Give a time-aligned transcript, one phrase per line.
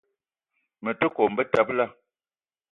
[0.83, 1.85] Me te kome betebela.